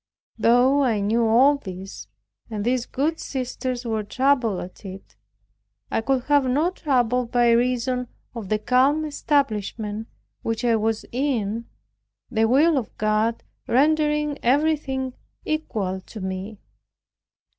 Though 0.39 0.81
I 0.83 0.99
knew 0.99 1.27
all 1.27 1.57
this, 1.57 2.07
and 2.49 2.65
these 2.65 2.87
good 2.87 3.19
sisters 3.19 3.85
were 3.85 4.01
troubled 4.03 4.59
at 4.61 4.83
it, 4.83 5.15
I 5.91 6.01
could 6.01 6.23
have 6.23 6.45
no 6.45 6.71
trouble 6.71 7.27
by 7.27 7.51
reason 7.51 8.07
of 8.33 8.49
the 8.49 8.57
calm 8.57 9.05
establishment 9.05 10.07
which 10.41 10.65
I 10.65 10.75
was 10.75 11.05
in. 11.11 11.65
The 12.31 12.45
will 12.47 12.79
of 12.79 12.97
God 12.97 13.43
rendering 13.67 14.39
everything 14.41 15.13
equal 15.45 16.01
to 16.07 16.19
me. 16.19 16.57